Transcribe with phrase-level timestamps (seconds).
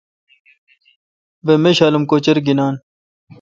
[1.45, 2.75] بہ میشالم کوچر گینان۔